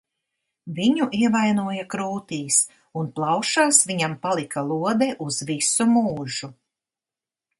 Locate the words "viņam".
3.91-4.17